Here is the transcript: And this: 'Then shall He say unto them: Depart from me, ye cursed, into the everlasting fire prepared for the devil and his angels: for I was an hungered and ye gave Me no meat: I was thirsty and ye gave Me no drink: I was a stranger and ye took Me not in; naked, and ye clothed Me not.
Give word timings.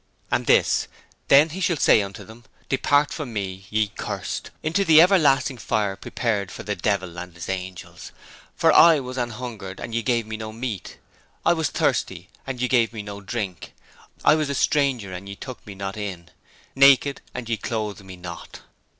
And 0.31 0.47
this: 0.47 0.87
'Then 1.27 1.49
shall 1.59 1.75
He 1.75 1.79
say 1.79 2.01
unto 2.01 2.23
them: 2.23 2.43
Depart 2.69 3.13
from 3.13 3.31
me, 3.31 3.67
ye 3.69 3.89
cursed, 3.89 4.49
into 4.63 4.83
the 4.83 4.99
everlasting 4.99 5.59
fire 5.59 5.95
prepared 5.95 6.49
for 6.51 6.63
the 6.63 6.75
devil 6.75 7.19
and 7.19 7.35
his 7.35 7.47
angels: 7.47 8.11
for 8.55 8.73
I 8.73 8.99
was 8.99 9.17
an 9.19 9.29
hungered 9.29 9.79
and 9.79 9.93
ye 9.93 10.01
gave 10.01 10.25
Me 10.25 10.37
no 10.37 10.51
meat: 10.51 10.97
I 11.45 11.53
was 11.53 11.69
thirsty 11.69 12.29
and 12.47 12.59
ye 12.59 12.67
gave 12.67 12.93
Me 12.93 13.03
no 13.03 13.21
drink: 13.21 13.75
I 14.25 14.33
was 14.33 14.49
a 14.49 14.55
stranger 14.55 15.13
and 15.13 15.29
ye 15.29 15.35
took 15.35 15.63
Me 15.67 15.75
not 15.75 15.97
in; 15.97 16.29
naked, 16.75 17.21
and 17.35 17.47
ye 17.47 17.57
clothed 17.57 18.03
Me 18.03 18.15
not. 18.15 18.61